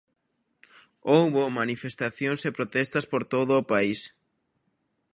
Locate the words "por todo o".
3.11-3.67